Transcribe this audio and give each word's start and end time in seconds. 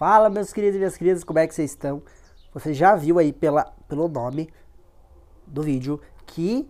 Fala, 0.00 0.30
meus 0.30 0.50
queridos 0.50 0.76
e 0.76 0.78
minhas 0.78 0.96
queridas, 0.96 1.22
como 1.22 1.38
é 1.38 1.46
que 1.46 1.54
vocês 1.54 1.72
estão? 1.72 2.02
Você 2.54 2.72
já 2.72 2.96
viu 2.96 3.18
aí 3.18 3.34
pela, 3.34 3.64
pelo 3.86 4.08
nome 4.08 4.48
do 5.46 5.62
vídeo 5.62 6.00
que 6.24 6.66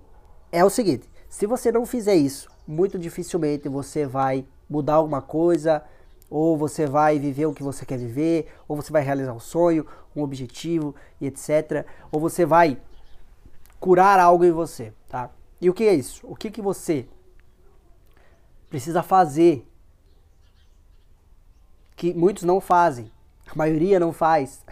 é 0.51 0.65
o 0.65 0.69
seguinte: 0.69 1.09
se 1.29 1.47
você 1.47 1.71
não 1.71 1.87
fizer 1.87 2.17
isso, 2.17 2.51
muito 2.67 2.99
dificilmente 2.99 3.69
você 3.69 4.05
vai 4.05 4.45
mudar 4.69 4.95
alguma 4.95 5.23
coisa, 5.23 5.81
ou 6.29 6.59
você 6.59 6.89
vai 6.89 7.21
viver 7.21 7.47
o 7.47 7.55
que 7.55 7.63
você 7.63 7.87
quer 7.87 7.99
viver, 7.99 8.53
ou 8.67 8.75
você 8.75 8.91
vai 8.91 9.03
realizar 9.03 9.33
um 9.33 9.39
sonho, 9.39 9.87
um 10.17 10.25
objetivo 10.25 10.93
e 11.21 11.29
etc. 11.29 11.87
Ou 12.11 12.19
você 12.19 12.45
vai 12.45 12.83
curar 13.79 14.19
algo 14.19 14.45
em 14.45 14.51
você, 14.51 14.93
tá? 15.09 15.31
E 15.61 15.71
o 15.71 15.73
que 15.73 15.85
é 15.85 15.95
isso? 15.95 16.27
O 16.27 16.35
que 16.35 16.51
que 16.51 16.61
você 16.61 17.07
precisa 18.69 19.05
fazer 19.05 19.65
que 21.95 22.13
muitos 22.13 22.43
não 22.43 22.61
fazem, 22.61 23.09
a 23.53 23.57
maioria 23.57 23.99
não 23.99 24.13
faz, 24.13 24.65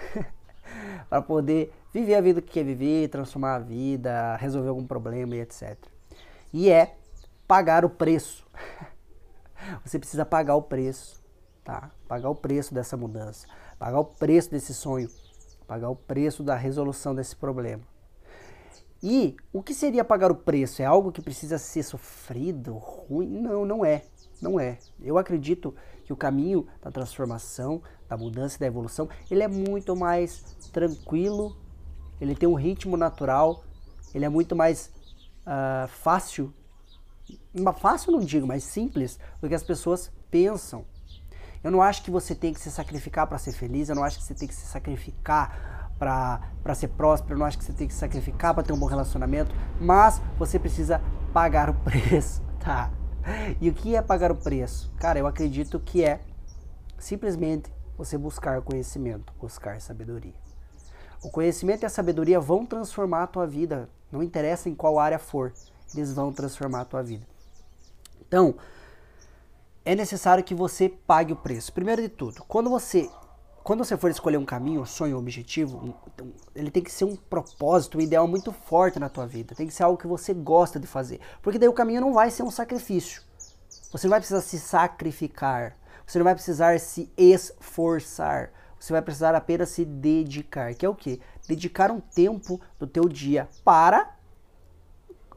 para 1.08 1.22
poder 1.22 1.72
viver 1.92 2.14
a 2.14 2.20
vida 2.20 2.40
que 2.40 2.52
quer 2.52 2.64
viver, 2.64 3.08
transformar 3.08 3.56
a 3.56 3.58
vida, 3.58 4.36
resolver 4.36 4.68
algum 4.68 4.86
problema 4.86 5.34
e 5.34 5.40
etc. 5.40 5.76
E 6.52 6.70
é 6.70 6.96
pagar 7.46 7.84
o 7.84 7.90
preço. 7.90 8.46
Você 9.84 9.98
precisa 9.98 10.24
pagar 10.24 10.54
o 10.54 10.62
preço, 10.62 11.22
tá? 11.64 11.90
Pagar 12.06 12.30
o 12.30 12.34
preço 12.34 12.72
dessa 12.72 12.96
mudança, 12.96 13.46
pagar 13.78 13.98
o 13.98 14.04
preço 14.04 14.50
desse 14.50 14.72
sonho, 14.72 15.10
pagar 15.66 15.90
o 15.90 15.96
preço 15.96 16.42
da 16.42 16.54
resolução 16.54 17.14
desse 17.14 17.34
problema. 17.34 17.82
E 19.02 19.36
o 19.52 19.62
que 19.62 19.74
seria 19.74 20.04
pagar 20.04 20.30
o 20.30 20.34
preço? 20.34 20.82
É 20.82 20.84
algo 20.84 21.12
que 21.12 21.22
precisa 21.22 21.56
ser 21.58 21.82
sofrido, 21.82 22.74
ruim? 22.74 23.28
Não, 23.28 23.64
não 23.64 23.84
é. 23.84 24.02
Não 24.40 24.58
é. 24.58 24.78
Eu 25.00 25.18
acredito 25.18 25.74
que 26.04 26.12
o 26.12 26.16
caminho 26.16 26.66
da 26.82 26.90
transformação, 26.90 27.82
da 28.08 28.16
mudança 28.16 28.56
e 28.56 28.60
da 28.60 28.66
evolução, 28.66 29.08
ele 29.30 29.42
é 29.42 29.48
muito 29.48 29.94
mais 29.94 30.56
tranquilo, 30.72 31.56
ele 32.20 32.34
tem 32.34 32.48
um 32.48 32.54
ritmo 32.54 32.96
natural, 32.96 33.64
ele 34.14 34.24
é 34.24 34.28
muito 34.28 34.56
mais 34.56 34.90
uh, 35.46 35.88
fácil, 35.88 36.52
fácil 37.78 38.12
não 38.12 38.20
digo, 38.20 38.46
mas 38.46 38.64
simples 38.64 39.18
do 39.40 39.48
que 39.48 39.54
as 39.54 39.62
pessoas 39.62 40.10
pensam. 40.30 40.84
Eu 41.62 41.70
não 41.70 41.82
acho 41.82 42.02
que 42.02 42.10
você 42.10 42.34
tem 42.34 42.54
que 42.54 42.60
se 42.60 42.70
sacrificar 42.70 43.26
para 43.26 43.36
ser 43.36 43.52
feliz, 43.52 43.88
eu 43.88 43.96
não 43.96 44.04
acho 44.04 44.18
que 44.18 44.24
você 44.24 44.34
tem 44.34 44.48
que 44.48 44.54
se 44.54 44.66
sacrificar 44.66 45.92
para 45.98 46.74
ser 46.74 46.88
próspero, 46.88 47.34
eu 47.34 47.38
não 47.38 47.46
acho 47.46 47.58
que 47.58 47.64
você 47.64 47.72
tem 47.72 47.88
que 47.88 47.92
se 47.92 48.00
sacrificar 48.00 48.54
para 48.54 48.62
ter 48.62 48.72
um 48.72 48.78
bom 48.78 48.86
relacionamento, 48.86 49.54
mas 49.80 50.22
você 50.38 50.58
precisa 50.58 51.02
pagar 51.32 51.68
o 51.68 51.74
preço, 51.82 52.40
tá? 52.60 52.90
E 53.60 53.68
o 53.68 53.74
que 53.74 53.96
é 53.96 54.02
pagar 54.02 54.30
o 54.30 54.36
preço? 54.36 54.92
Cara, 54.98 55.18
eu 55.18 55.26
acredito 55.26 55.78
que 55.80 56.04
é 56.04 56.20
simplesmente 56.98 57.72
você 57.96 58.16
buscar 58.16 58.60
conhecimento, 58.62 59.32
buscar 59.40 59.80
sabedoria. 59.80 60.34
O 61.22 61.30
conhecimento 61.30 61.82
e 61.82 61.86
a 61.86 61.90
sabedoria 61.90 62.38
vão 62.38 62.64
transformar 62.64 63.24
a 63.24 63.26
tua 63.26 63.46
vida, 63.46 63.88
não 64.10 64.22
interessa 64.22 64.68
em 64.68 64.74
qual 64.74 64.98
área 64.98 65.18
for, 65.18 65.52
eles 65.94 66.12
vão 66.12 66.32
transformar 66.32 66.82
a 66.82 66.84
tua 66.84 67.02
vida. 67.02 67.26
Então, 68.20 68.54
é 69.84 69.94
necessário 69.94 70.44
que 70.44 70.54
você 70.54 70.88
pague 70.88 71.32
o 71.32 71.36
preço. 71.36 71.72
Primeiro 71.72 72.02
de 72.02 72.08
tudo, 72.08 72.44
quando 72.46 72.70
você 72.70 73.10
quando 73.62 73.84
você 73.84 73.96
for 73.96 74.10
escolher 74.10 74.38
um 74.38 74.44
caminho, 74.44 74.80
um 74.80 74.86
sonho, 74.86 75.16
um 75.16 75.18
objetivo, 75.18 75.76
um, 75.78 76.32
ele 76.54 76.70
tem 76.70 76.82
que 76.82 76.90
ser 76.90 77.04
um 77.04 77.16
propósito, 77.16 77.98
um 77.98 78.00
ideal 78.00 78.26
muito 78.26 78.52
forte 78.52 78.98
na 78.98 79.08
tua 79.08 79.26
vida. 79.26 79.54
Tem 79.54 79.66
que 79.66 79.74
ser 79.74 79.82
algo 79.82 79.98
que 79.98 80.06
você 80.06 80.32
gosta 80.32 80.80
de 80.80 80.86
fazer. 80.86 81.20
Porque 81.42 81.58
daí 81.58 81.68
o 81.68 81.72
caminho 81.72 82.00
não 82.00 82.12
vai 82.12 82.30
ser 82.30 82.42
um 82.42 82.50
sacrifício. 82.50 83.22
Você 83.92 84.06
não 84.06 84.10
vai 84.10 84.20
precisar 84.20 84.40
se 84.40 84.58
sacrificar. 84.58 85.76
Você 86.06 86.18
não 86.18 86.24
vai 86.24 86.34
precisar 86.34 86.80
se 86.80 87.10
esforçar. 87.16 88.50
Você 88.80 88.92
vai 88.92 89.02
precisar 89.02 89.34
apenas 89.34 89.70
se 89.70 89.84
dedicar, 89.84 90.74
que 90.74 90.86
é 90.86 90.88
o 90.88 90.94
quê? 90.94 91.20
Dedicar 91.46 91.90
um 91.90 92.00
tempo 92.00 92.60
do 92.78 92.86
teu 92.86 93.08
dia 93.08 93.48
para 93.64 94.14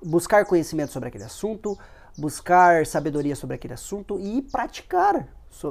buscar 0.04 0.46
conhecimento 0.46 0.92
sobre 0.92 1.10
aquele 1.10 1.24
assunto, 1.24 1.78
buscar 2.22 2.86
sabedoria 2.86 3.36
sobre 3.36 3.56
aquele 3.56 3.74
assunto 3.74 4.20
e 4.20 4.42
praticar 4.42 5.28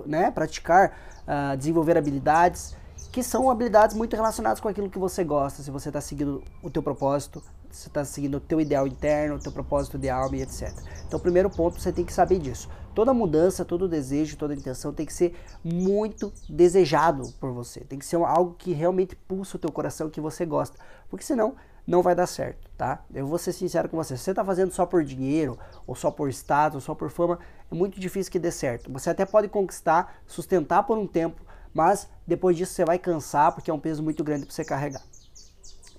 né, 0.07 0.31
praticar, 0.31 0.93
uh, 1.23 1.57
desenvolver 1.57 1.97
habilidades 1.97 2.77
que 3.11 3.23
são 3.23 3.51
habilidades 3.51 3.97
muito 3.97 4.15
relacionadas 4.15 4.61
com 4.61 4.69
aquilo 4.69 4.89
que 4.89 4.99
você 4.99 5.25
gosta, 5.25 5.63
se 5.63 5.71
você 5.71 5.89
está 5.89 6.01
seguindo 6.01 6.45
o 6.63 6.71
teu 6.71 6.83
propósito, 6.83 7.43
se 7.69 7.89
está 7.89 8.05
seguindo 8.05 8.37
o 8.37 8.41
teu 8.41 8.61
ideal 8.61 8.87
interno, 8.87 9.37
o 9.37 9.39
teu 9.39 9.51
propósito 9.51 9.99
de 9.99 10.09
alma 10.09 10.37
e 10.37 10.43
etc. 10.43 10.73
Então, 11.07 11.19
primeiro 11.19 11.51
ponto, 11.51 11.81
você 11.81 11.93
tem 11.93 12.05
que 12.05 12.13
saber 12.13 12.39
disso. 12.39 12.69
Toda 12.95 13.13
mudança, 13.15 13.65
todo 13.65 13.89
desejo, 13.89 14.37
toda 14.37 14.55
intenção 14.55 14.93
tem 14.93 15.07
que 15.07 15.13
ser 15.13 15.35
muito 15.65 16.33
desejado 16.49 17.33
por 17.41 17.53
você. 17.53 17.81
Tem 17.81 17.99
que 17.99 18.07
ser 18.07 18.17
algo 18.17 18.55
que 18.57 18.73
realmente 18.73 19.17
pulsa 19.17 19.57
o 19.57 19.61
teu 19.61 19.73
coração, 19.73 20.11
que 20.11 20.21
você 20.21 20.45
gosta. 20.45 20.79
Porque 21.09 21.25
senão, 21.25 21.55
não 21.91 22.03
vai 22.03 22.15
dar 22.15 22.29
certo, 22.29 22.71
tá? 22.79 23.05
Eu 23.13 23.27
vou 23.27 23.37
ser 23.37 23.53
sincero 23.53 23.89
com 23.89 23.97
você. 23.97 24.17
Se 24.17 24.23
você 24.23 24.31
está 24.31 24.45
fazendo 24.45 24.71
só 24.71 24.87
por 24.87 25.03
dinheiro, 25.03 25.59
ou 25.89 25.97
só 25.97 26.09
por 26.09 26.29
status, 26.31 26.77
ou 26.77 26.81
só 26.81 26.95
por 26.95 27.11
fama, 27.11 27.41
é 27.69 27.75
muito 27.75 27.99
difícil 27.99 28.31
que 28.31 28.39
dê 28.39 28.53
certo. 28.53 28.93
Você 28.93 29.11
até 29.11 29.27
pode 29.27 29.49
conquistar, 29.49 30.21
sustentar 30.25 30.85
por 30.85 30.97
um 30.97 31.07
tempo, 31.07 31.43
mas 31.75 32.09
depois 32.25 32.57
disso 32.57 32.75
você 32.75 32.85
vai 32.85 32.97
cansar 32.97 33.53
porque 33.53 33.73
é 33.73 33.75
um 33.75 33.81
peso 33.81 34.05
muito 34.05 34.23
grande 34.23 34.47
para 34.47 34.55
você 34.55 34.65
carregar. 34.65 35.03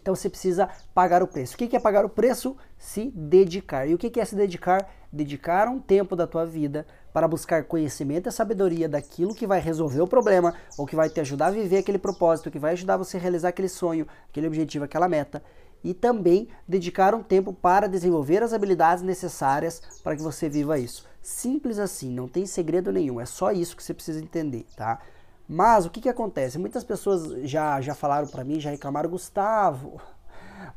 Então 0.01 0.15
você 0.15 0.29
precisa 0.29 0.69
pagar 0.95 1.21
o 1.21 1.27
preço. 1.27 1.55
O 1.55 1.57
que 1.57 1.75
é 1.75 1.79
pagar 1.79 2.05
o 2.05 2.09
preço? 2.09 2.55
Se 2.77 3.11
dedicar. 3.13 3.85
E 3.85 3.93
o 3.93 3.97
que 3.97 4.17
é 4.17 4.23
se 4.23 4.33
dedicar? 4.33 4.89
Dedicar 5.11 5.67
um 5.67 5.77
tempo 5.77 6.15
da 6.15 6.25
tua 6.25 6.45
vida 6.45 6.87
para 7.11 7.27
buscar 7.27 7.65
conhecimento 7.65 8.29
e 8.29 8.31
sabedoria 8.31 8.87
daquilo 8.87 9.35
que 9.35 9.45
vai 9.45 9.59
resolver 9.59 9.99
o 9.99 10.07
problema, 10.07 10.55
ou 10.77 10.87
que 10.87 10.95
vai 10.95 11.09
te 11.09 11.19
ajudar 11.19 11.47
a 11.47 11.51
viver 11.51 11.79
aquele 11.79 11.99
propósito, 11.99 12.49
que 12.49 12.57
vai 12.57 12.71
ajudar 12.71 12.95
você 12.95 13.17
a 13.17 13.19
realizar 13.19 13.49
aquele 13.49 13.67
sonho, 13.67 14.07
aquele 14.29 14.47
objetivo, 14.47 14.85
aquela 14.85 15.09
meta 15.09 15.43
e 15.83 15.93
também 15.93 16.47
dedicar 16.67 17.13
um 17.15 17.23
tempo 17.23 17.53
para 17.53 17.87
desenvolver 17.87 18.43
as 18.43 18.53
habilidades 18.53 19.03
necessárias 19.03 19.81
para 20.03 20.15
que 20.15 20.21
você 20.21 20.47
viva 20.47 20.77
isso. 20.77 21.05
Simples 21.21 21.79
assim, 21.79 22.11
não 22.11 22.27
tem 22.27 22.45
segredo 22.45 22.91
nenhum, 22.91 23.19
é 23.19 23.25
só 23.25 23.51
isso 23.51 23.75
que 23.75 23.83
você 23.83 23.93
precisa 23.93 24.19
entender, 24.19 24.65
tá? 24.75 24.99
Mas 25.47 25.85
o 25.85 25.89
que, 25.89 26.01
que 26.01 26.09
acontece? 26.09 26.57
Muitas 26.57 26.83
pessoas 26.83 27.49
já, 27.49 27.81
já 27.81 27.93
falaram 27.93 28.27
para 28.27 28.43
mim, 28.43 28.59
já 28.59 28.69
reclamaram, 28.69 29.09
Gustavo, 29.09 29.99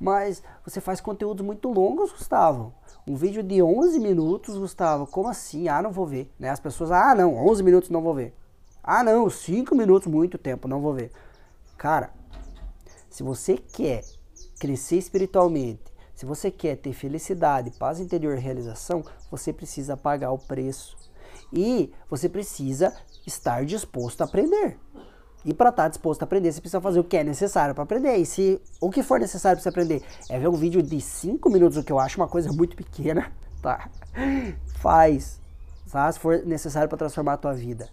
mas 0.01 0.43
você 0.65 0.81
faz 0.81 1.01
conteúdos 1.01 1.45
muito 1.45 1.71
longos, 1.71 2.11
Gustavo. 2.13 2.75
Um 3.07 3.15
vídeo 3.15 3.43
de 3.43 3.63
11 3.63 4.01
minutos, 4.01 4.57
Gustavo, 4.57 5.07
como 5.07 5.29
assim? 5.29 5.69
Ah, 5.69 5.81
não 5.81 5.93
vou 5.93 6.07
ver. 6.07 6.31
Né? 6.39 6.49
As 6.51 6.61
pessoas, 6.61 6.91
ah, 6.91 7.15
não, 7.15 7.37
11 7.37 7.63
minutos 7.63 7.91
não 7.91 8.03
vou 8.03 8.15
ver. 8.15 8.35
Ah, 8.83 9.03
não, 9.03 9.31
5 9.31 9.75
minutos, 9.75 10.09
muito 10.09 10.37
tempo, 10.39 10.69
não 10.69 10.81
vou 10.81 10.93
ver. 10.93 11.11
Cara, 11.77 12.11
se 13.09 13.23
você 13.23 13.57
quer 13.57 14.03
crescer 14.65 14.97
espiritualmente, 14.97 15.83
se 16.15 16.25
você 16.25 16.51
quer 16.51 16.79
ter 16.79 16.95
felicidade, 16.95 17.71
paz 17.73 18.01
interior 18.01 18.35
e 18.35 18.41
realização, 18.41 19.05
você 19.31 19.53
precisa 19.53 19.95
pagar 19.95 20.31
o 20.31 20.39
preço. 20.39 20.97
E 21.53 21.93
você 22.09 22.31
precisa 22.31 22.95
estar 23.27 23.63
disposto 23.67 24.23
a 24.23 24.25
aprender. 24.25 24.79
E 25.45 25.53
para 25.53 25.69
estar 25.69 25.89
disposto 25.89 26.23
a 26.23 26.25
aprender, 26.25 26.51
você 26.51 26.63
precisa 26.63 26.81
fazer 26.81 26.99
o 26.99 27.05
que 27.05 27.19
é 27.19 27.23
necessário 27.23 27.75
para 27.75 27.85
aprender. 27.85 28.17
E 28.17 28.25
se 28.25 28.59
o 28.81 28.89
que 28.89 29.03
for 29.03 29.21
necessário 29.21 29.59
para 29.59 29.63
você 29.63 29.69
aprender 29.69 30.03
é 30.31 30.39
ver 30.39 30.49
um 30.49 30.57
vídeo 30.57 30.83
de 30.83 30.99
5 30.99 31.51
minutos, 31.51 31.77
o 31.77 31.85
que 31.85 31.93
eu 31.93 31.99
acho 31.99 32.19
uma 32.19 32.29
coisa 32.29 32.51
muito 32.51 32.75
pequena, 32.75 33.31
tá? 33.61 33.91
Faz, 34.77 35.39
tá? 35.93 36.11
Se 36.11 36.19
for 36.19 36.39
necessário 36.47 36.89
para 36.89 36.97
transformar 36.97 37.35
a 37.35 37.37
tua 37.37 37.53
vida. 37.53 37.91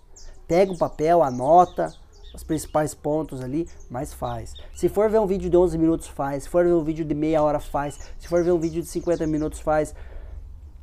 Pega 0.47 0.71
um 0.71 0.77
papel, 0.77 1.21
anota, 1.21 1.93
os 2.33 2.43
principais 2.43 2.93
pontos 2.93 3.41
ali, 3.41 3.67
mas 3.89 4.13
faz. 4.13 4.53
Se 4.73 4.89
for 4.89 5.09
ver 5.09 5.19
um 5.19 5.27
vídeo 5.27 5.49
de 5.49 5.57
11 5.57 5.77
minutos, 5.77 6.07
faz. 6.07 6.43
Se 6.43 6.49
for 6.49 6.65
ver 6.65 6.73
um 6.73 6.83
vídeo 6.83 7.05
de 7.05 7.13
meia 7.13 7.41
hora, 7.41 7.59
faz. 7.59 7.99
Se 8.19 8.27
for 8.27 8.43
ver 8.43 8.51
um 8.51 8.59
vídeo 8.59 8.81
de 8.81 8.87
50 8.87 9.27
minutos, 9.27 9.59
faz. 9.59 9.93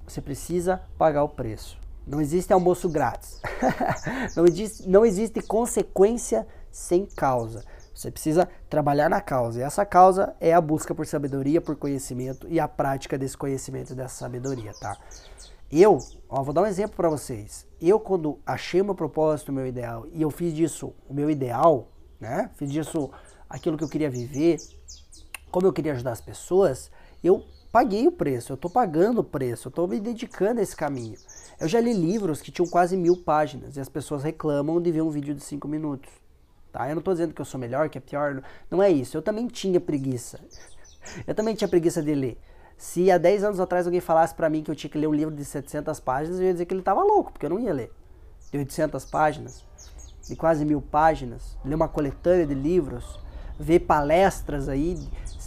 Você 0.06 0.20
precisa 0.20 0.82
pagar 0.96 1.22
o 1.24 1.28
preço. 1.28 1.78
Não 2.06 2.20
existe 2.20 2.52
almoço 2.52 2.88
grátis. 2.88 3.40
não, 4.34 4.46
existe, 4.46 4.88
não 4.88 5.04
existe 5.04 5.42
consequência 5.42 6.46
sem 6.70 7.04
causa. 7.04 7.64
Você 7.94 8.10
precisa 8.10 8.48
trabalhar 8.70 9.10
na 9.10 9.20
causa. 9.20 9.60
E 9.60 9.62
essa 9.62 9.84
causa 9.84 10.34
é 10.40 10.54
a 10.54 10.60
busca 10.60 10.94
por 10.94 11.06
sabedoria, 11.06 11.60
por 11.60 11.76
conhecimento 11.76 12.46
e 12.48 12.60
a 12.60 12.68
prática 12.68 13.18
desse 13.18 13.36
conhecimento 13.36 13.92
e 13.92 13.96
dessa 13.96 14.14
sabedoria, 14.14 14.72
tá? 14.80 14.96
Eu, 15.70 15.98
ó, 16.28 16.42
vou 16.42 16.54
dar 16.54 16.62
um 16.62 16.66
exemplo 16.66 16.96
para 16.96 17.10
vocês. 17.10 17.66
Eu, 17.80 18.00
quando 18.00 18.38
achei 18.46 18.80
o 18.80 18.84
meu 18.84 18.94
propósito, 18.94 19.50
o 19.50 19.52
meu 19.52 19.66
ideal, 19.66 20.06
e 20.12 20.22
eu 20.22 20.30
fiz 20.30 20.54
disso 20.54 20.94
o 21.06 21.12
meu 21.12 21.30
ideal, 21.30 21.88
né? 22.18 22.50
Fiz 22.54 22.72
disso 22.72 23.10
aquilo 23.48 23.76
que 23.76 23.84
eu 23.84 23.88
queria 23.88 24.08
viver, 24.08 24.58
como 25.50 25.66
eu 25.66 25.72
queria 25.72 25.92
ajudar 25.92 26.12
as 26.12 26.20
pessoas, 26.20 26.90
eu 27.22 27.44
paguei 27.70 28.06
o 28.06 28.12
preço, 28.12 28.52
eu 28.52 28.54
estou 28.54 28.70
pagando 28.70 29.20
o 29.20 29.24
preço, 29.24 29.68
eu 29.68 29.70
estou 29.70 29.86
me 29.86 30.00
dedicando 30.00 30.60
a 30.60 30.62
esse 30.62 30.74
caminho. 30.74 31.16
Eu 31.60 31.68
já 31.68 31.80
li 31.80 31.92
livros 31.92 32.40
que 32.40 32.50
tinham 32.50 32.68
quase 32.68 32.96
mil 32.96 33.22
páginas 33.22 33.76
e 33.76 33.80
as 33.80 33.88
pessoas 33.90 34.22
reclamam 34.22 34.80
de 34.80 34.90
ver 34.90 35.02
um 35.02 35.10
vídeo 35.10 35.34
de 35.34 35.42
cinco 35.42 35.68
minutos. 35.68 36.10
Tá? 36.72 36.88
Eu 36.88 36.94
não 36.94 37.00
estou 37.00 37.12
dizendo 37.12 37.34
que 37.34 37.40
eu 37.40 37.44
sou 37.44 37.60
melhor, 37.60 37.90
que 37.90 37.98
é 37.98 38.00
pior, 38.00 38.42
não 38.70 38.82
é 38.82 38.90
isso. 38.90 39.16
Eu 39.16 39.22
também 39.22 39.46
tinha 39.46 39.80
preguiça. 39.80 40.40
Eu 41.26 41.34
também 41.34 41.54
tinha 41.54 41.68
preguiça 41.68 42.02
de 42.02 42.14
ler. 42.14 42.38
Se 42.78 43.10
há 43.10 43.18
10 43.18 43.42
anos 43.42 43.60
atrás 43.60 43.86
alguém 43.86 44.00
falasse 44.00 44.32
para 44.32 44.48
mim 44.48 44.62
que 44.62 44.70
eu 44.70 44.76
tinha 44.76 44.88
que 44.88 44.96
ler 44.96 45.08
um 45.08 45.12
livro 45.12 45.34
de 45.34 45.44
700 45.44 45.98
páginas, 45.98 46.38
eu 46.38 46.46
ia 46.46 46.52
dizer 46.52 46.64
que 46.64 46.72
ele 46.72 46.80
estava 46.80 47.02
louco, 47.02 47.32
porque 47.32 47.44
eu 47.44 47.50
não 47.50 47.58
ia 47.58 47.72
ler. 47.74 47.92
De 48.52 48.58
800 48.58 49.04
páginas. 49.04 49.66
de 50.28 50.36
quase 50.36 50.64
mil 50.64 50.80
páginas, 50.80 51.56
ler 51.64 51.74
uma 51.74 51.88
coletânea 51.88 52.46
de 52.46 52.54
livros, 52.54 53.18
ver 53.58 53.80
palestras 53.80 54.68
aí, 54.68 54.94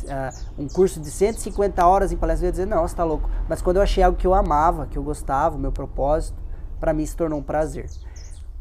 uh, 0.03 0.61
um 0.61 0.67
curso 0.67 0.99
de 0.99 1.09
150 1.09 1.85
horas 1.85 2.11
em 2.11 2.17
palestra, 2.17 2.45
eu 2.45 2.47
ia 2.47 2.51
dizer, 2.51 2.65
não, 2.65 2.85
você 2.85 2.95
tá 2.95 3.03
louco. 3.03 3.29
Mas 3.47 3.61
quando 3.61 3.77
eu 3.77 3.83
achei 3.83 4.03
algo 4.03 4.17
que 4.17 4.27
eu 4.27 4.33
amava, 4.33 4.87
que 4.87 4.97
eu 4.97 5.03
gostava, 5.03 5.55
o 5.55 5.59
meu 5.59 5.71
propósito, 5.71 6.37
para 6.79 6.93
mim 6.93 7.05
se 7.05 7.15
tornou 7.15 7.39
um 7.39 7.43
prazer. 7.43 7.89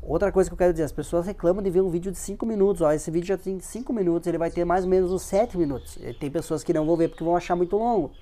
Outra 0.02 0.31
coisa 0.31 0.49
que 0.49 0.55
eu 0.55 0.58
quero 0.58 0.72
dizer, 0.72 0.84
as 0.84 0.93
pessoas 0.93 1.26
reclamam 1.26 1.62
de 1.62 1.70
ver 1.70 1.81
um 1.81 1.88
vídeo 1.90 2.12
de 2.12 2.19
5 2.19 2.46
minutos. 2.46 2.82
Ó, 2.82 2.93
esse 2.93 3.11
vídeo 3.11 3.28
já 3.28 3.38
tem 3.38 3.58
5 3.58 3.93
minutos, 3.93 4.26
ele 4.28 4.38
vai 4.38 4.50
ter 4.50 4.64
mais 4.64 4.84
ou 4.84 4.90
menos 4.90 5.11
uns 5.11 5.22
7 5.22 5.58
minutos. 5.58 5.99
Tem 6.20 6.31
pessoas 6.31 6.62
que 6.62 6.72
não 6.72 6.87
vão 6.87 6.96
ver 6.96 7.08
porque 7.08 7.25
vão 7.25 7.37
achar 7.37 7.56
muito 7.56 7.76
longo. 7.76 8.12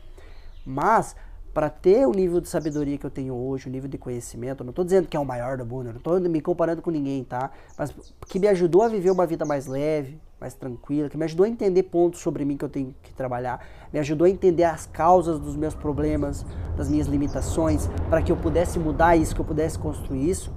Mas, 0.69 1.17
para 1.55 1.71
ter 1.71 2.07
o 2.07 2.13
nível 2.13 2.41
de 2.41 2.49
sabedoria 2.49 2.99
que 2.99 3.07
eu 3.07 3.11
tenho 3.11 3.35
hoje, 3.35 3.69
o 3.69 3.73
nível 3.73 3.89
de 3.89 3.97
conhecimento, 3.97 4.63
não 4.63 4.71
estou 4.71 4.85
dizendo 4.85 5.09
que 5.09 5.17
é 5.17 5.21
o 5.21 5.25
maior 5.25 5.57
do 5.57 5.65
mundo, 5.65 5.91
não 5.91 5.97
estou 5.97 6.21
me 6.21 6.41
comparando 6.41 6.83
com 6.83 6.91
ninguém, 6.91 7.25
tá? 7.25 7.51
Mas 7.77 7.95
que 8.27 8.39
me 8.39 8.47
ajudou 8.49 8.83
a 8.83 8.89
viver 8.89 9.11
uma 9.11 9.27
vida 9.27 9.45
mais 9.45 9.67
leve, 9.67 10.21
mais 10.41 10.55
tranquila, 10.55 11.09
que 11.09 11.17
me 11.17 11.25
ajudou 11.25 11.47
a 11.47 11.49
entender 11.49 11.85
pontos 11.85 12.21
sobre 12.21 12.45
mim 12.45 12.57
que 12.57 12.65
eu 12.65 12.69
tenho 12.69 12.95
que 13.03 13.13
trabalhar, 13.15 13.67
me 13.93 13.99
ajudou 13.99 14.27
a 14.27 14.31
entender 14.31 14.65
as 14.65 14.87
causas 14.87 15.41
dos 15.41 15.57
meus 15.57 15.75
problemas, 15.75 16.45
das 16.77 16.89
minhas 16.89 17.07
limitações, 17.07 17.89
para 18.09 18.23
que 18.23 18.31
eu 18.31 18.37
pudesse 18.37 18.79
mudar 18.79 19.17
isso, 19.17 19.35
que 19.35 19.41
eu 19.41 19.45
pudesse 19.45 19.79
construir 19.79 20.29
isso 20.29 20.53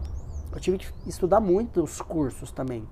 eu 0.53 0.59
tive 0.59 0.77
que 0.77 1.09
estudar 1.09 1.39
muitos 1.39 2.01
cursos 2.01 2.51
também. 2.51 2.87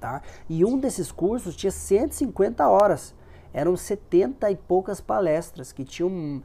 Tá? 0.00 0.22
E 0.48 0.64
um 0.64 0.78
desses 0.78 1.10
cursos 1.10 1.56
tinha 1.56 1.70
150 1.70 2.68
horas. 2.68 3.14
Eram 3.52 3.76
70 3.76 4.50
e 4.50 4.56
poucas 4.56 5.00
palestras 5.00 5.72
que 5.72 5.84
tinham. 5.84 6.42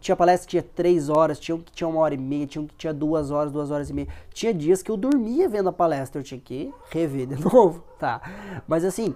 Tinha 0.00 0.14
palestra 0.14 0.46
que 0.46 0.50
tinha 0.50 0.62
3 0.62 1.08
horas, 1.08 1.38
tinha 1.40 1.54
um 1.54 1.60
que 1.60 1.72
tinha 1.72 1.88
uma 1.88 2.00
hora 2.00 2.14
e 2.14 2.18
meia, 2.18 2.46
tinha 2.46 2.60
um 2.60 2.66
que 2.66 2.74
tinha 2.74 2.92
duas 2.92 3.30
horas, 3.30 3.50
duas 3.50 3.70
horas 3.70 3.88
e 3.88 3.94
meia. 3.94 4.08
Tinha 4.34 4.52
dias 4.52 4.82
que 4.82 4.90
eu 4.90 4.96
dormia 4.98 5.48
vendo 5.48 5.70
a 5.70 5.72
palestra, 5.72 6.20
eu 6.20 6.24
tinha 6.24 6.40
que 6.40 6.72
rever 6.90 7.26
de 7.26 7.40
novo, 7.42 7.82
tá? 7.98 8.20
Mas 8.68 8.84
assim, 8.84 9.14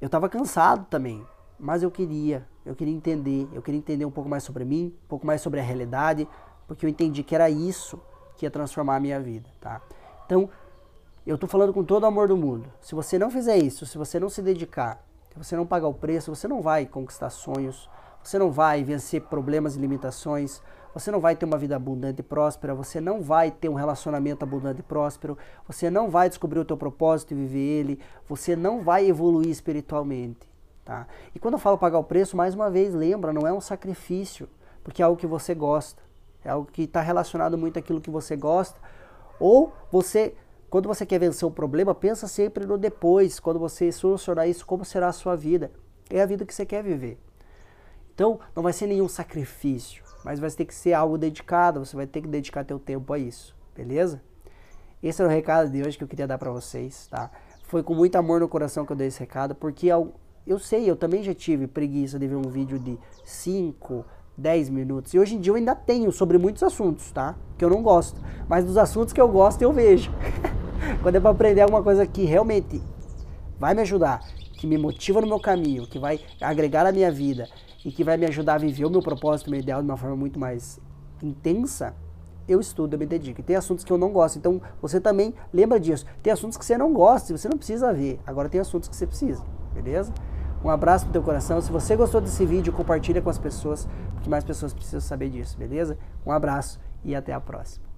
eu 0.00 0.08
tava 0.10 0.28
cansado 0.28 0.86
também, 0.90 1.24
mas 1.58 1.82
eu 1.82 1.90
queria, 1.90 2.46
eu 2.66 2.74
queria 2.74 2.92
entender, 2.92 3.48
eu 3.54 3.62
queria 3.62 3.78
entender 3.78 4.04
um 4.04 4.10
pouco 4.10 4.28
mais 4.28 4.42
sobre 4.42 4.62
mim, 4.64 4.94
um 5.04 5.08
pouco 5.08 5.26
mais 5.26 5.40
sobre 5.40 5.60
a 5.60 5.62
realidade, 5.62 6.28
porque 6.66 6.84
eu 6.84 6.90
entendi 6.90 7.22
que 7.22 7.34
era 7.34 7.48
isso 7.48 7.98
que 8.36 8.44
ia 8.44 8.50
transformar 8.50 8.96
a 8.96 9.00
minha 9.00 9.18
vida, 9.18 9.48
tá? 9.58 9.80
Então, 10.26 10.50
eu 11.26 11.38
tô 11.38 11.46
falando 11.46 11.72
com 11.72 11.82
todo 11.82 12.02
o 12.02 12.06
amor 12.06 12.28
do 12.28 12.36
mundo. 12.36 12.70
Se 12.80 12.94
você 12.94 13.18
não 13.18 13.30
fizer 13.30 13.56
isso, 13.56 13.86
se 13.86 13.96
você 13.96 14.20
não 14.20 14.28
se 14.28 14.42
dedicar, 14.42 15.02
você 15.36 15.56
não 15.56 15.66
pagar 15.66 15.88
o 15.88 15.94
preço, 15.94 16.34
você 16.34 16.46
não 16.46 16.60
vai 16.62 16.86
conquistar 16.86 17.30
sonhos, 17.30 17.88
você 18.22 18.38
não 18.38 18.50
vai 18.50 18.82
vencer 18.82 19.22
problemas 19.22 19.76
e 19.76 19.78
limitações, 19.78 20.62
você 20.92 21.10
não 21.10 21.20
vai 21.20 21.34
ter 21.34 21.44
uma 21.44 21.58
vida 21.58 21.74
abundante 21.74 22.20
e 22.20 22.22
próspera, 22.22 22.74
você 22.74 23.00
não 23.00 23.20
vai 23.20 23.50
ter 23.50 23.68
um 23.68 23.74
relacionamento 23.74 24.44
abundante 24.44 24.80
e 24.80 24.82
próspero, 24.82 25.36
você 25.66 25.90
não 25.90 26.08
vai 26.08 26.28
descobrir 26.28 26.60
o 26.60 26.64
teu 26.64 26.76
propósito 26.76 27.32
e 27.32 27.36
viver 27.36 27.58
ele, 27.58 28.00
você 28.28 28.54
não 28.54 28.82
vai 28.82 29.06
evoluir 29.06 29.50
espiritualmente, 29.50 30.48
tá? 30.84 31.06
E 31.34 31.38
quando 31.38 31.54
eu 31.54 31.60
falo 31.60 31.76
pagar 31.76 31.98
o 31.98 32.04
preço, 32.04 32.36
mais 32.36 32.54
uma 32.54 32.70
vez, 32.70 32.94
lembra, 32.94 33.32
não 33.32 33.46
é 33.46 33.52
um 33.52 33.60
sacrifício, 33.60 34.48
porque 34.82 35.02
é 35.02 35.04
algo 35.04 35.18
que 35.18 35.26
você 35.26 35.54
gosta 35.54 36.04
é 36.44 36.50
algo 36.50 36.68
que 36.70 36.82
está 36.82 37.00
relacionado 37.00 37.56
muito 37.56 37.78
àquilo 37.78 38.00
que 38.00 38.10
você 38.10 38.36
gosta. 38.36 38.78
Ou 39.40 39.72
você, 39.90 40.34
quando 40.74 40.88
você 40.88 41.06
quer 41.06 41.20
vencer 41.20 41.46
um 41.46 41.52
problema, 41.52 41.94
pensa 41.94 42.26
sempre 42.26 42.66
no 42.66 42.76
depois, 42.76 43.38
quando 43.38 43.60
você 43.60 43.92
solucionar 43.92 44.48
isso, 44.48 44.66
como 44.66 44.84
será 44.84 45.06
a 45.06 45.12
sua 45.12 45.36
vida. 45.36 45.70
É 46.10 46.20
a 46.20 46.26
vida 46.26 46.44
que 46.44 46.52
você 46.52 46.66
quer 46.66 46.82
viver. 46.82 47.16
Então, 48.12 48.40
não 48.56 48.62
vai 48.64 48.72
ser 48.72 48.88
nenhum 48.88 49.08
sacrifício, 49.08 50.02
mas 50.24 50.40
vai 50.40 50.50
ter 50.50 50.64
que 50.64 50.74
ser 50.74 50.92
algo 50.92 51.16
dedicado, 51.16 51.86
você 51.86 51.94
vai 51.94 52.08
ter 52.08 52.22
que 52.22 52.26
dedicar 52.26 52.64
teu 52.64 52.80
tempo 52.80 53.12
a 53.12 53.18
isso, 53.20 53.54
beleza? 53.72 54.20
Esse 55.00 55.22
é 55.22 55.24
o 55.24 55.28
recado 55.28 55.70
de 55.70 55.80
hoje 55.80 55.96
que 55.96 56.02
eu 56.02 56.08
queria 56.08 56.26
dar 56.26 56.38
para 56.38 56.50
vocês, 56.50 57.06
tá? 57.06 57.30
Foi 57.68 57.84
com 57.84 57.94
muito 57.94 58.16
amor 58.16 58.40
no 58.40 58.48
coração 58.48 58.84
que 58.84 58.90
eu 58.90 58.96
dei 58.96 59.06
esse 59.06 59.20
recado, 59.20 59.54
porque 59.54 59.86
eu 59.86 60.58
sei, 60.58 60.90
eu 60.90 60.96
também 60.96 61.22
já 61.22 61.32
tive 61.32 61.68
preguiça 61.68 62.18
de 62.18 62.26
ver 62.26 62.34
um 62.34 62.50
vídeo 62.50 62.80
de 62.80 62.98
5, 63.24 64.04
10 64.36 64.70
minutos. 64.70 65.14
E 65.14 65.18
hoje 65.18 65.36
em 65.36 65.40
dia 65.40 65.52
eu 65.52 65.56
ainda 65.56 65.74
tenho 65.74 66.10
sobre 66.10 66.36
muitos 66.38 66.62
assuntos, 66.62 67.12
tá? 67.12 67.36
Que 67.56 67.64
eu 67.64 67.70
não 67.70 67.82
gosto. 67.82 68.20
Mas 68.48 68.64
dos 68.64 68.76
assuntos 68.76 69.12
que 69.12 69.20
eu 69.20 69.28
gosto 69.28 69.62
eu 69.62 69.72
vejo. 69.72 70.10
Quando 71.04 71.16
é 71.16 71.20
para 71.20 71.32
aprender 71.32 71.60
alguma 71.60 71.82
coisa 71.82 72.06
que 72.06 72.24
realmente 72.24 72.82
vai 73.60 73.74
me 73.74 73.82
ajudar, 73.82 74.20
que 74.54 74.66
me 74.66 74.78
motiva 74.78 75.20
no 75.20 75.26
meu 75.26 75.38
caminho, 75.38 75.86
que 75.86 75.98
vai 75.98 76.18
agregar 76.40 76.86
a 76.86 76.92
minha 76.92 77.12
vida 77.12 77.46
e 77.84 77.92
que 77.92 78.02
vai 78.02 78.16
me 78.16 78.24
ajudar 78.24 78.54
a 78.54 78.58
viver 78.58 78.86
o 78.86 78.90
meu 78.90 79.02
propósito, 79.02 79.48
o 79.48 79.50
meu 79.50 79.60
ideal 79.60 79.82
de 79.82 79.86
uma 79.86 79.98
forma 79.98 80.16
muito 80.16 80.40
mais 80.40 80.80
intensa, 81.22 81.94
eu 82.48 82.58
estudo, 82.58 82.94
eu 82.94 82.98
me 82.98 83.04
dedico. 83.04 83.38
E 83.38 83.42
tem 83.44 83.54
assuntos 83.54 83.84
que 83.84 83.92
eu 83.92 83.98
não 83.98 84.14
gosto. 84.14 84.38
Então 84.38 84.62
você 84.80 84.98
também 84.98 85.34
lembra 85.52 85.78
disso. 85.78 86.06
Tem 86.22 86.32
assuntos 86.32 86.56
que 86.56 86.64
você 86.64 86.78
não 86.78 86.90
gosta 86.94 87.30
e 87.30 87.36
você 87.36 87.50
não 87.50 87.58
precisa 87.58 87.92
ver. 87.92 88.18
Agora 88.26 88.48
tem 88.48 88.58
assuntos 88.58 88.88
que 88.88 88.96
você 88.96 89.06
precisa, 89.06 89.44
beleza? 89.74 90.10
Um 90.64 90.70
abraço 90.70 91.04
no 91.04 91.12
teu 91.12 91.22
coração. 91.22 91.60
Se 91.60 91.70
você 91.70 91.94
gostou 91.96 92.22
desse 92.22 92.46
vídeo, 92.46 92.72
compartilha 92.72 93.20
com 93.20 93.28
as 93.28 93.36
pessoas, 93.36 93.86
porque 94.14 94.30
mais 94.30 94.42
pessoas 94.42 94.72
precisam 94.72 95.02
saber 95.02 95.28
disso, 95.28 95.58
beleza? 95.58 95.98
Um 96.24 96.32
abraço 96.32 96.80
e 97.04 97.14
até 97.14 97.34
a 97.34 97.40
próxima. 97.42 97.93